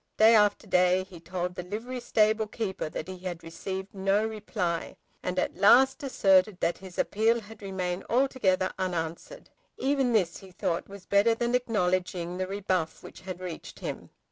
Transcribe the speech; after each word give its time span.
Day 0.17 0.33
after 0.33 0.65
day 0.65 1.03
he 1.03 1.19
told 1.19 1.53
the 1.53 1.61
livery 1.61 1.99
stable 1.99 2.47
keeper 2.47 2.89
that 2.89 3.07
he 3.07 3.19
had 3.19 3.43
received 3.43 3.93
no 3.93 4.25
reply, 4.25 4.95
and 5.21 5.37
at 5.37 5.55
last 5.57 6.01
asserted 6.01 6.59
that 6.59 6.79
his 6.79 6.97
appeal 6.97 7.39
had 7.39 7.61
remained 7.61 8.05
altogether 8.09 8.73
unanswered. 8.79 9.51
Even 9.77 10.11
this 10.11 10.37
he 10.37 10.49
thought 10.49 10.89
was 10.89 11.05
better 11.05 11.35
than 11.35 11.53
acknowledging 11.53 12.35
the 12.39 12.47
rebuff 12.47 13.03
which 13.03 13.21
had 13.21 13.39
reached 13.39 13.77
him. 13.81 14.09